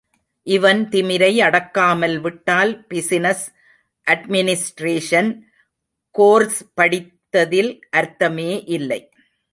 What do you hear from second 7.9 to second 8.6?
அர்த்தமே